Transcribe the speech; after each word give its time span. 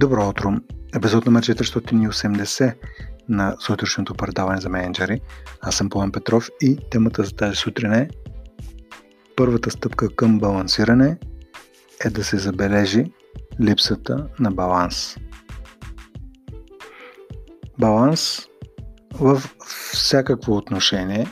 Добро 0.00 0.28
утро! 0.28 0.52
Епизод 0.96 1.26
номер 1.26 1.42
480 1.42 2.74
на 3.28 3.56
сутрешното 3.58 4.14
предаване 4.14 4.60
за 4.60 4.68
менеджери. 4.68 5.20
Аз 5.60 5.74
съм 5.74 5.90
Пламен 5.90 6.12
Петров 6.12 6.48
и 6.60 6.78
темата 6.90 7.24
за 7.24 7.32
тази 7.32 7.56
сутрин 7.56 7.92
е 7.92 8.08
Първата 9.36 9.70
стъпка 9.70 10.16
към 10.16 10.38
балансиране 10.38 11.18
е 12.04 12.10
да 12.10 12.24
се 12.24 12.38
забележи 12.38 13.04
липсата 13.60 14.26
на 14.38 14.50
баланс. 14.50 15.16
Баланс 17.78 18.46
в 19.14 19.42
всякакво 19.92 20.56
отношение, 20.56 21.26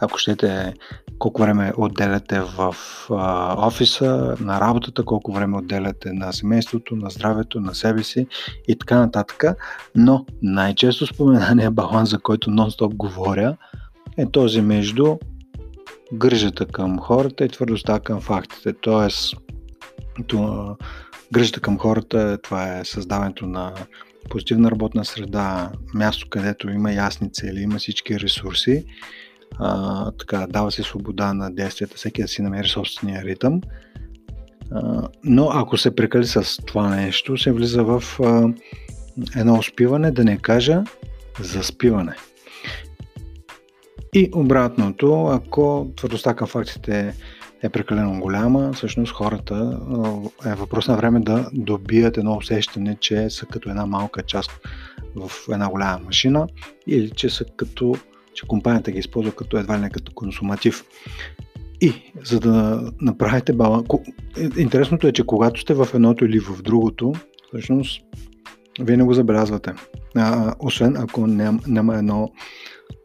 ако 0.00 0.18
щете 0.18 0.74
колко 1.22 1.42
време 1.42 1.72
отделяте 1.76 2.40
в 2.40 2.76
а, 3.10 3.54
офиса, 3.66 4.36
на 4.40 4.60
работата, 4.60 5.04
колко 5.04 5.32
време 5.32 5.58
отделяте 5.58 6.12
на 6.12 6.32
семейството, 6.32 6.96
на 6.96 7.10
здравето, 7.10 7.60
на 7.60 7.74
себе 7.74 8.02
си 8.02 8.26
и 8.68 8.78
така 8.78 8.98
нататък. 8.98 9.44
Но 9.94 10.26
най-често 10.42 11.06
споменания 11.06 11.70
баланс, 11.70 12.10
за 12.10 12.18
който 12.18 12.50
нон-стоп 12.50 12.94
говоря, 12.94 13.56
е 14.18 14.26
този 14.30 14.60
между 14.60 15.16
грижата 16.14 16.66
към 16.66 16.98
хората 16.98 17.44
и 17.44 17.48
твърдостта 17.48 18.00
към 18.00 18.20
фактите. 18.20 18.72
Тоест, 18.72 19.36
това, 20.26 20.76
грижата 21.32 21.60
към 21.60 21.78
хората, 21.78 22.38
това 22.42 22.78
е 22.78 22.84
създаването 22.84 23.46
на 23.46 23.74
позитивна 24.30 24.70
работна 24.70 25.04
среда, 25.04 25.70
място, 25.94 26.26
където 26.30 26.70
има 26.70 26.92
ясни 26.92 27.32
цели, 27.32 27.60
има 27.60 27.78
всички 27.78 28.20
ресурси 28.20 28.84
а, 29.58 30.10
така, 30.10 30.46
дава 30.50 30.70
се 30.70 30.82
свобода 30.82 31.34
на 31.34 31.54
действията, 31.54 31.96
всеки 31.96 32.22
да 32.22 32.28
си 32.28 32.42
намери 32.42 32.68
собствения 32.68 33.24
ритъм. 33.24 33.60
А, 34.72 35.08
но 35.24 35.50
ако 35.52 35.76
се 35.76 35.96
прекали 35.96 36.26
с 36.26 36.56
това 36.66 36.88
нещо, 36.88 37.36
се 37.36 37.52
влиза 37.52 37.84
в 37.84 38.02
а, 38.22 38.48
едно 39.36 39.54
успиване, 39.58 40.10
да 40.10 40.24
не 40.24 40.38
кажа 40.38 40.84
заспиване. 41.40 42.14
И 44.14 44.30
обратното, 44.34 45.26
ако 45.26 45.90
твърдостта 45.96 46.34
към 46.34 46.46
фактите 46.46 47.14
е 47.62 47.68
прекалено 47.68 48.20
голяма, 48.20 48.72
всъщност 48.72 49.12
хората 49.12 49.80
е 50.46 50.54
въпрос 50.54 50.88
на 50.88 50.96
време 50.96 51.20
да 51.20 51.50
добият 51.52 52.18
едно 52.18 52.36
усещане, 52.36 52.96
че 53.00 53.30
са 53.30 53.46
като 53.46 53.70
една 53.70 53.86
малка 53.86 54.22
част 54.22 54.50
в 55.16 55.30
една 55.52 55.68
голяма 55.68 56.00
машина 56.04 56.48
или 56.86 57.10
че 57.10 57.30
са 57.30 57.44
като 57.56 57.94
че 58.34 58.46
компанията 58.46 58.90
ги 58.90 58.98
използва 58.98 59.32
като 59.32 59.56
едва 59.56 59.78
не 59.78 59.90
като 59.90 60.12
консуматив. 60.12 60.84
И 61.80 61.92
за 62.24 62.40
да 62.40 62.82
направите 63.00 63.52
баланс... 63.52 63.86
Интересното 64.56 65.06
е, 65.06 65.12
че 65.12 65.26
когато 65.26 65.60
сте 65.60 65.74
в 65.74 65.88
едното 65.94 66.24
или 66.24 66.40
в 66.40 66.62
другото, 66.62 67.12
всъщност 67.48 68.02
вие 68.80 68.96
не 68.96 69.04
го 69.04 69.14
забелязвате. 69.14 69.72
А, 70.16 70.54
освен 70.58 70.96
ако 70.96 71.26
няма, 71.26 71.60
няма 71.66 71.96
едно 71.96 72.30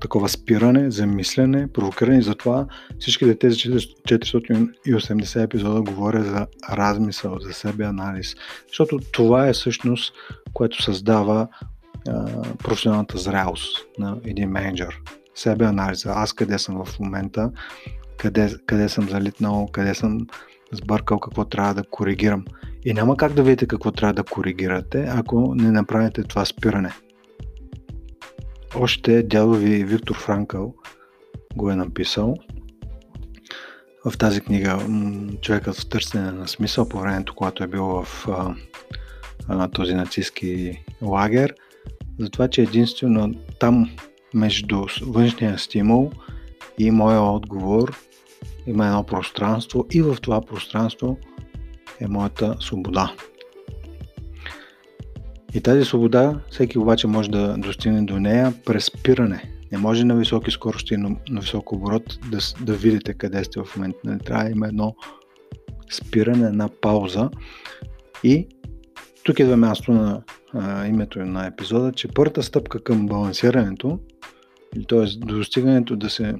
такова 0.00 0.28
спиране, 0.28 0.90
замислене, 0.90 1.72
провокиране. 1.72 2.22
Затова 2.22 2.66
всичките 2.98 3.34
тези 3.34 3.56
480 3.56 5.44
епизода 5.44 5.82
говоря 5.82 6.24
за 6.24 6.46
размисъл, 6.70 7.38
за 7.40 7.52
себе 7.52 7.84
анализ. 7.84 8.34
Защото 8.68 8.98
това 9.12 9.48
е 9.48 9.52
всъщност, 9.52 10.14
което 10.52 10.82
създава 10.82 11.48
професионалната 12.58 13.18
зрялост 13.18 13.86
на 13.98 14.20
един 14.24 14.50
менеджер. 14.50 15.00
Себе 15.34 15.64
анализа. 15.64 16.12
Аз 16.14 16.32
къде 16.32 16.58
съм 16.58 16.84
в 16.84 17.00
момента, 17.00 17.50
къде, 18.16 18.50
къде 18.66 18.88
съм 18.88 19.08
залитнал, 19.08 19.68
къде 19.72 19.94
съм 19.94 20.26
сбъркал, 20.72 21.20
какво 21.20 21.44
трябва 21.44 21.74
да 21.74 21.84
коригирам. 21.84 22.44
И 22.84 22.94
няма 22.94 23.16
как 23.16 23.32
да 23.32 23.42
видите 23.42 23.66
какво 23.66 23.90
трябва 23.90 24.14
да 24.14 24.24
коригирате, 24.24 25.06
ако 25.08 25.54
не 25.54 25.70
направите 25.70 26.22
това 26.22 26.44
спиране. 26.44 26.92
Още 28.74 29.22
дядо 29.22 29.52
ви 29.52 29.84
Виктор 29.84 30.16
Франкъл 30.16 30.74
го 31.56 31.70
е 31.70 31.76
написал 31.76 32.34
в 34.04 34.18
тази 34.18 34.40
книга 34.40 34.78
Човекът 35.40 35.76
в 35.76 35.88
търсене 35.88 36.32
на 36.32 36.48
смисъл 36.48 36.88
по 36.88 36.98
времето, 36.98 37.34
когато 37.34 37.64
е 37.64 37.66
бил 37.66 37.84
в 37.84 38.28
а, 38.28 38.54
а, 39.48 39.68
този 39.68 39.94
нацистски 39.94 40.84
лагер– 41.02 41.54
за 42.20 42.30
това, 42.30 42.48
че 42.48 42.62
единствено 42.62 43.34
там 43.58 43.90
между 44.34 44.86
външния 45.02 45.58
стимул 45.58 46.10
и 46.78 46.90
моя 46.90 47.20
отговор 47.20 47.98
има 48.66 48.86
едно 48.86 49.04
пространство 49.04 49.86
и 49.90 50.02
в 50.02 50.16
това 50.22 50.40
пространство 50.40 51.18
е 52.00 52.06
моята 52.06 52.56
свобода. 52.60 53.12
И 55.54 55.60
тази 55.60 55.84
свобода 55.84 56.40
всеки 56.50 56.78
обаче 56.78 57.06
може 57.06 57.30
да 57.30 57.56
достигне 57.58 58.02
до 58.02 58.20
нея 58.20 58.54
през 58.64 58.84
спиране. 58.84 59.50
Не 59.72 59.78
може 59.78 60.04
на 60.04 60.16
високи 60.16 60.50
скорости, 60.50 60.96
но 60.96 61.16
на 61.28 61.40
висок 61.40 61.72
оборот 61.72 62.18
да, 62.30 62.38
да 62.64 62.74
видите 62.74 63.14
къде 63.14 63.44
сте 63.44 63.60
в 63.60 63.76
момента. 63.76 63.98
Не 64.04 64.18
трябва 64.18 64.44
да 64.44 64.50
има 64.50 64.68
едно 64.68 64.94
спиране, 65.92 66.48
една 66.48 66.68
пауза. 66.80 67.30
И 68.24 68.48
тук 69.24 69.38
идва 69.38 69.56
място 69.56 69.92
на 69.92 70.22
а, 70.54 70.86
името 70.86 71.18
на 71.18 71.46
епизода, 71.46 71.92
че 71.92 72.08
първата 72.08 72.42
стъпка 72.42 72.84
към 72.84 73.06
балансирането, 73.06 73.98
т.е. 74.88 75.06
до 75.18 75.36
достигането 75.36 75.96
да 75.96 76.10
се 76.10 76.34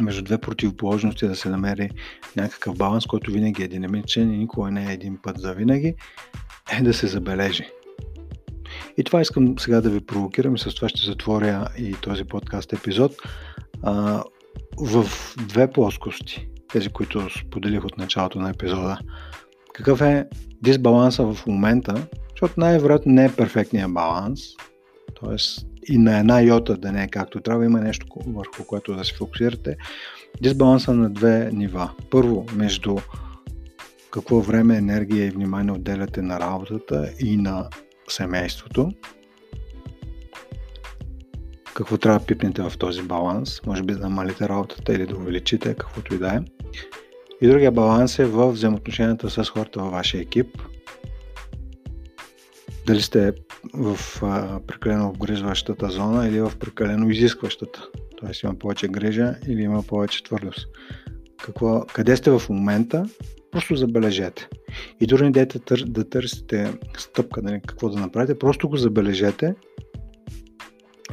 между 0.00 0.22
две 0.22 0.38
противоположности 0.38 1.28
да 1.28 1.36
се 1.36 1.48
намери 1.48 1.90
някакъв 2.36 2.76
баланс, 2.76 3.06
който 3.06 3.30
винаги 3.30 3.62
е 3.62 3.68
динамичен 3.68 4.34
и 4.34 4.38
никога 4.38 4.70
не 4.70 4.90
е 4.90 4.92
един 4.92 5.18
път 5.22 5.38
за 5.38 5.54
винаги, 5.54 5.94
е 6.78 6.82
да 6.82 6.94
се 6.94 7.06
забележи. 7.06 7.66
И 8.96 9.04
това 9.04 9.20
искам 9.20 9.58
сега 9.58 9.80
да 9.80 9.90
ви 9.90 10.00
провокирам 10.00 10.54
и 10.54 10.58
с 10.58 10.74
това 10.74 10.88
ще 10.88 11.06
затворя 11.06 11.68
и 11.78 11.92
този 11.92 12.24
подкаст 12.24 12.72
епизод 12.72 13.12
а, 13.82 14.24
в 14.78 15.06
две 15.48 15.70
плоскости, 15.70 16.48
тези, 16.72 16.88
които 16.88 17.28
споделих 17.38 17.84
от 17.84 17.98
началото 17.98 18.38
на 18.38 18.50
епизода. 18.50 18.98
Какъв 19.74 20.00
е 20.00 20.26
дисбаланса 20.62 21.34
в 21.34 21.46
момента 21.46 22.06
защото 22.34 22.60
най-вероятно 22.60 23.12
не 23.12 23.24
е 23.24 23.32
перфектният 23.32 23.92
баланс, 23.92 24.40
т.е. 25.20 25.36
и 25.92 25.98
на 25.98 26.18
една 26.18 26.40
йота 26.40 26.76
да 26.76 26.92
не 26.92 27.04
е 27.04 27.08
както 27.08 27.40
трябва, 27.40 27.64
има 27.64 27.80
нещо 27.80 28.06
върху 28.26 28.64
което 28.64 28.96
да 28.96 29.04
се 29.04 29.14
фокусирате. 29.14 29.76
Дисбаланса 30.42 30.94
на 30.94 31.10
две 31.10 31.50
нива. 31.52 31.90
Първо, 32.10 32.46
между 32.54 32.96
какво 34.10 34.40
време, 34.40 34.76
енергия 34.76 35.26
и 35.26 35.30
внимание 35.30 35.72
отделяте 35.72 36.22
на 36.22 36.40
работата 36.40 37.10
и 37.20 37.36
на 37.36 37.68
семейството. 38.08 38.92
Какво 41.74 41.98
трябва 41.98 42.18
да 42.18 42.26
пипнете 42.26 42.62
в 42.62 42.72
този 42.78 43.02
баланс? 43.02 43.66
Може 43.66 43.82
би 43.82 43.92
да 43.92 44.00
намалите 44.00 44.48
работата 44.48 44.94
или 44.94 45.06
да 45.06 45.16
увеличите, 45.16 45.74
каквото 45.74 46.14
и 46.14 46.18
да 46.18 46.34
е. 46.34 46.40
И 47.40 47.48
другия 47.48 47.72
баланс 47.72 48.18
е 48.18 48.24
в 48.24 48.52
взаимоотношенията 48.52 49.30
с 49.30 49.44
хората 49.44 49.80
във 49.80 49.92
вашия 49.92 50.20
екип– 50.20 50.62
дали 52.86 53.02
сте 53.02 53.32
в 53.74 53.98
а, 54.22 54.60
прекалено 54.66 55.08
обгрижващата 55.08 55.90
зона 55.90 56.28
или 56.28 56.40
в 56.40 56.52
прекалено 56.60 57.10
изискващата. 57.10 57.88
Тоест 58.16 58.42
има 58.42 58.54
повече 58.54 58.88
грижа 58.88 59.34
или 59.48 59.62
има 59.62 59.82
повече 59.82 60.22
твърдост. 60.22 60.66
Какво, 61.44 61.86
къде 61.92 62.16
сте 62.16 62.30
в 62.30 62.42
момента, 62.50 63.08
просто 63.50 63.76
забележете. 63.76 64.48
И 65.00 65.06
дори 65.06 65.24
не 65.24 65.30
дайте 65.30 65.60
да 65.86 66.08
търсите 66.08 66.74
стъпка, 66.98 67.42
нали, 67.42 67.60
какво 67.66 67.88
да 67.88 68.00
направите, 68.00 68.38
просто 68.38 68.68
го 68.68 68.76
забележете 68.76 69.54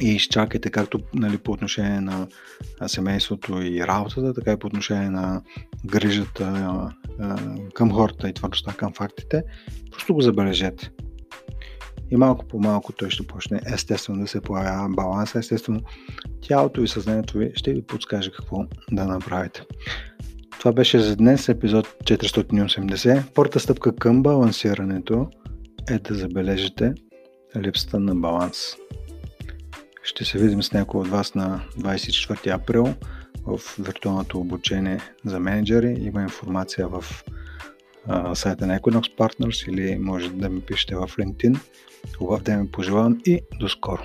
и 0.02 0.08
изчакайте 0.08 0.70
както 0.70 0.98
нали, 1.14 1.38
по 1.38 1.52
отношение 1.52 2.00
на 2.00 2.26
семейството 2.86 3.62
и 3.62 3.86
работата, 3.86 4.34
така 4.34 4.52
и 4.52 4.56
по 4.56 4.66
отношение 4.66 5.10
на 5.10 5.42
грижата 5.86 6.90
към 7.74 7.92
хората 7.92 8.28
и 8.28 8.34
твърдостта 8.34 8.72
към 8.72 8.92
фактите. 8.92 9.42
Просто 9.90 10.14
го 10.14 10.20
забележете. 10.20 10.90
И 12.10 12.16
малко 12.16 12.44
по 12.46 12.58
малко 12.58 12.92
той 12.92 13.10
ще 13.10 13.26
почне 13.26 13.60
естествено 13.74 14.20
да 14.20 14.26
се 14.26 14.40
появява 14.40 14.88
баланс. 14.88 15.34
Естествено, 15.34 15.80
тялото 16.40 16.82
и 16.82 16.88
съзнанието 16.88 17.38
ви 17.38 17.52
ще 17.54 17.72
ви 17.72 17.82
подскаже 17.82 18.30
какво 18.30 18.64
да 18.92 19.04
направите. 19.04 19.62
Това 20.58 20.72
беше 20.72 20.98
за 20.98 21.16
днес 21.16 21.48
епизод 21.48 21.86
480. 22.04 23.22
Първата 23.34 23.60
стъпка 23.60 23.96
към 23.96 24.22
балансирането 24.22 25.30
е 25.90 25.98
да 25.98 26.14
забележите 26.14 26.94
липсата 27.56 28.00
на 28.00 28.14
баланс. 28.14 28.76
Ще 30.02 30.24
се 30.24 30.38
видим 30.38 30.62
с 30.62 30.72
някой 30.72 31.00
от 31.00 31.08
вас 31.08 31.34
на 31.34 31.64
24 31.78 32.54
април 32.54 32.94
в 33.46 33.60
виртуалното 33.78 34.40
обучение 34.40 35.00
за 35.24 35.40
менеджери. 35.40 35.96
Има 36.00 36.22
информация 36.22 36.88
в 36.88 37.04
сайта 38.34 38.66
на 38.66 38.80
Equinox 38.80 39.16
Partners 39.16 39.70
или 39.70 39.98
може 39.98 40.30
да 40.30 40.48
ми 40.48 40.60
пишете 40.60 40.94
в 40.94 41.00
LinkedIn. 41.00 41.58
Хубав 42.18 42.42
ден 42.42 42.60
ми 42.60 42.70
пожелавам 42.70 43.20
и 43.26 43.40
до 43.60 43.68
скоро! 43.68 44.02